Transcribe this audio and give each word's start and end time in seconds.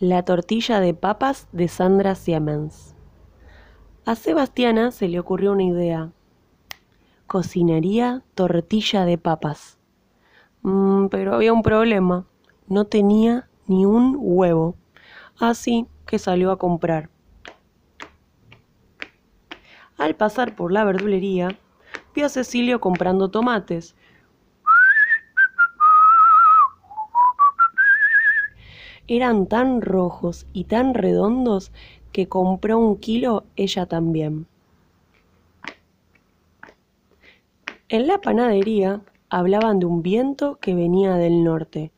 La 0.00 0.24
tortilla 0.24 0.78
de 0.78 0.94
papas 0.94 1.48
de 1.50 1.66
Sandra 1.66 2.14
Siemens. 2.14 2.94
A 4.04 4.14
Sebastiana 4.14 4.92
se 4.92 5.08
le 5.08 5.18
ocurrió 5.18 5.50
una 5.50 5.64
idea. 5.64 6.12
Cocinaría 7.26 8.22
tortilla 8.36 9.04
de 9.04 9.18
papas. 9.18 9.76
Mm, 10.62 11.06
pero 11.06 11.34
había 11.34 11.52
un 11.52 11.64
problema. 11.64 12.26
No 12.68 12.84
tenía 12.84 13.48
ni 13.66 13.86
un 13.86 14.16
huevo. 14.20 14.76
Así 15.36 15.88
que 16.06 16.20
salió 16.20 16.52
a 16.52 16.58
comprar. 16.58 17.10
Al 19.96 20.14
pasar 20.14 20.54
por 20.54 20.70
la 20.70 20.84
verdulería, 20.84 21.58
vio 22.14 22.26
a 22.26 22.28
Cecilio 22.28 22.80
comprando 22.80 23.32
tomates 23.32 23.96
eran 29.08 29.46
tan 29.46 29.80
rojos 29.80 30.46
y 30.52 30.64
tan 30.64 30.94
redondos 30.94 31.72
que 32.12 32.28
compró 32.28 32.78
un 32.78 32.96
kilo 32.96 33.44
ella 33.56 33.86
también. 33.86 34.46
En 37.88 38.06
la 38.06 38.20
panadería 38.20 39.00
hablaban 39.30 39.80
de 39.80 39.86
un 39.86 40.02
viento 40.02 40.56
que 40.56 40.74
venía 40.74 41.14
del 41.14 41.42
norte. 41.42 41.90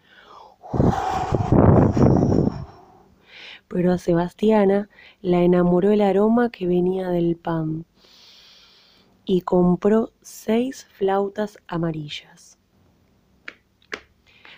Pero 3.66 3.92
a 3.92 3.98
Sebastiana 3.98 4.88
la 5.20 5.42
enamoró 5.42 5.90
el 5.90 6.00
aroma 6.00 6.50
que 6.50 6.68
venía 6.68 7.08
del 7.08 7.36
pan 7.36 7.84
y 9.24 9.42
compró 9.42 10.12
seis 10.22 10.86
flautas 10.92 11.58
amarillas. 11.66 12.58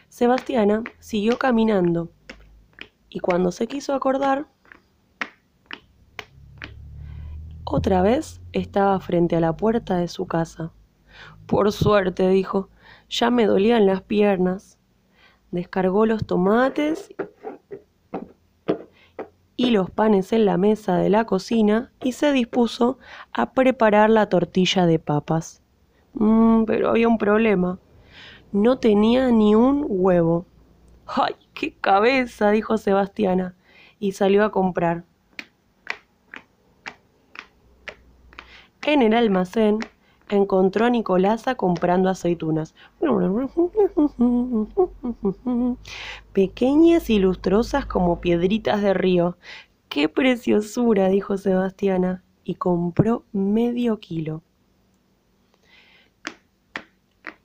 Sebastiana 0.08 0.84
siguió 0.98 1.38
caminando 1.38 2.10
y 3.12 3.20
cuando 3.20 3.52
se 3.52 3.66
quiso 3.66 3.94
acordar, 3.94 4.46
otra 7.64 8.00
vez 8.00 8.40
estaba 8.52 8.98
frente 9.00 9.36
a 9.36 9.40
la 9.40 9.54
puerta 9.54 9.96
de 9.96 10.08
su 10.08 10.26
casa. 10.26 10.72
Por 11.46 11.72
suerte, 11.72 12.28
dijo, 12.28 12.70
ya 13.10 13.30
me 13.30 13.44
dolían 13.44 13.84
las 13.84 14.00
piernas. 14.00 14.78
Descargó 15.50 16.06
los 16.06 16.26
tomates 16.26 17.14
y 19.56 19.70
los 19.70 19.90
panes 19.90 20.32
en 20.32 20.46
la 20.46 20.56
mesa 20.56 20.96
de 20.96 21.10
la 21.10 21.26
cocina 21.26 21.92
y 22.02 22.12
se 22.12 22.32
dispuso 22.32 22.98
a 23.34 23.52
preparar 23.52 24.08
la 24.08 24.30
tortilla 24.30 24.86
de 24.86 24.98
papas. 24.98 25.60
Mm, 26.14 26.64
pero 26.64 26.88
había 26.88 27.08
un 27.08 27.18
problema. 27.18 27.78
No 28.52 28.78
tenía 28.78 29.30
ni 29.30 29.54
un 29.54 29.84
huevo. 29.86 30.46
¡Ay, 31.06 31.34
qué 31.54 31.74
cabeza! 31.74 32.50
dijo 32.50 32.78
Sebastiana, 32.78 33.54
y 33.98 34.12
salió 34.12 34.44
a 34.44 34.50
comprar. 34.50 35.04
En 38.84 39.02
el 39.02 39.14
almacén 39.14 39.78
encontró 40.28 40.86
a 40.86 40.90
Nicolasa 40.90 41.54
comprando 41.54 42.08
aceitunas. 42.08 42.74
Pequeñas 46.32 47.10
y 47.10 47.18
lustrosas 47.18 47.86
como 47.86 48.20
piedritas 48.20 48.82
de 48.82 48.94
río. 48.94 49.36
¡Qué 49.88 50.08
preciosura! 50.08 51.08
dijo 51.08 51.36
Sebastiana, 51.36 52.24
y 52.44 52.56
compró 52.56 53.24
medio 53.32 54.00
kilo. 54.00 54.42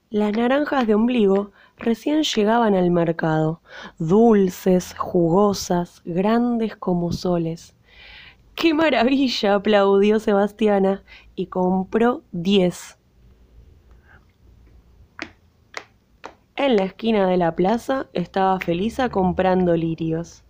Las 0.10 0.32
naranjas 0.32 0.88
de 0.88 0.96
ombligo 0.96 1.52
recién 1.78 2.24
llegaban 2.24 2.76
al 2.76 2.92
mercado, 2.92 3.62
dulces, 4.00 4.96
jugosas, 4.98 6.02
grandes 6.06 6.76
como 6.76 7.12
soles. 7.12 7.76
¡Qué 8.56 8.74
maravilla! 8.74 9.56
aplaudió 9.56 10.20
Sebastiana 10.20 11.04
y 11.36 11.48
compró 11.48 12.24
diez. 12.32 12.98
En 16.56 16.76
la 16.76 16.86
esquina 16.86 17.28
de 17.28 17.38
la 17.38 17.56
plaza 17.56 18.08
estaba 18.14 18.60
Felisa 18.60 19.10
comprando 19.10 19.76
lirios, 19.76 20.44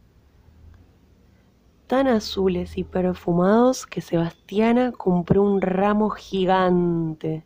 tan 1.87 2.07
azules 2.07 2.77
y 2.77 2.85
perfumados 2.85 3.85
que 3.85 3.99
Sebastiana 3.99 4.93
compró 4.93 5.43
un 5.43 5.59
ramo 5.59 6.09
gigante. 6.09 7.43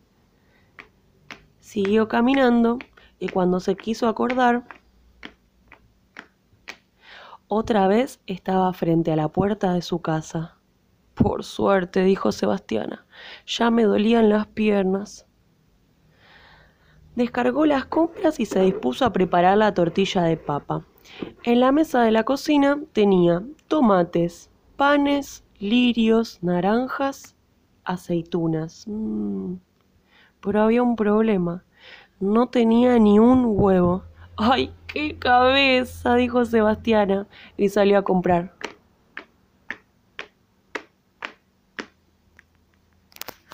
Siguió 1.58 2.06
caminando 2.06 2.78
y 3.22 3.28
cuando 3.28 3.60
se 3.60 3.76
quiso 3.76 4.08
acordar, 4.08 4.64
otra 7.46 7.86
vez 7.86 8.18
estaba 8.26 8.72
frente 8.72 9.12
a 9.12 9.16
la 9.16 9.28
puerta 9.28 9.74
de 9.74 9.82
su 9.82 10.02
casa. 10.02 10.56
Por 11.14 11.44
suerte, 11.44 12.02
dijo 12.02 12.32
Sebastiana, 12.32 13.06
ya 13.46 13.70
me 13.70 13.84
dolían 13.84 14.28
las 14.28 14.48
piernas. 14.48 15.28
Descargó 17.14 17.64
las 17.64 17.84
compras 17.84 18.40
y 18.40 18.46
se 18.46 18.60
dispuso 18.62 19.04
a 19.04 19.12
preparar 19.12 19.56
la 19.56 19.72
tortilla 19.72 20.22
de 20.22 20.36
papa. 20.36 20.84
En 21.44 21.60
la 21.60 21.70
mesa 21.70 22.02
de 22.02 22.10
la 22.10 22.24
cocina 22.24 22.80
tenía 22.92 23.44
tomates, 23.68 24.50
panes, 24.76 25.44
lirios, 25.60 26.40
naranjas, 26.42 27.36
aceitunas. 27.84 28.82
Mm, 28.88 29.58
pero 30.40 30.62
había 30.62 30.82
un 30.82 30.96
problema 30.96 31.62
no 32.22 32.46
tenía 32.46 33.00
ni 33.00 33.18
un 33.18 33.44
huevo. 33.46 34.04
¡Ay, 34.36 34.70
qué 34.86 35.18
cabeza! 35.18 36.14
dijo 36.14 36.44
Sebastiana 36.44 37.26
y 37.56 37.68
salió 37.68 37.98
a 37.98 38.02
comprar. 38.02 38.52